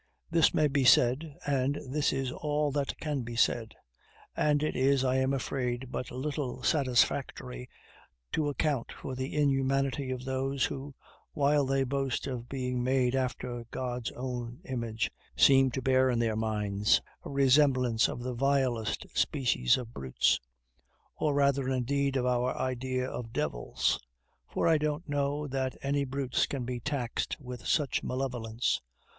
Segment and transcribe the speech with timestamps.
[0.31, 3.75] This may be said, and this is all that can be said;
[4.35, 7.69] and it is, I am afraid, but little satisfactory
[8.31, 10.95] to account for the inhumanity of those who,
[11.33, 16.35] while they boast of being made after God's own image, seem to bear in their
[16.35, 20.39] minds a resemblance of the vilest species of brutes;
[21.15, 23.99] or rather, indeed, of our idea of devils;
[24.47, 28.81] for I don't know that any brutes can be taxed with such malevolence.